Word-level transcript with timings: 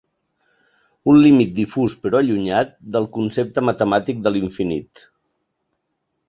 Un 1.11 1.19
límit 1.25 1.51
difús 1.59 1.95
però 2.05 2.21
allunyat 2.21 2.71
del 2.97 3.05
concepte 3.19 3.65
matemàtic 3.69 4.25
de 4.29 4.33
l'infinit. 4.35 5.05